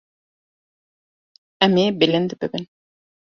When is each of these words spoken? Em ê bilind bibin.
Em 1.65 1.73
ê 1.85 1.85
bilind 1.99 2.31
bibin. 2.39 2.65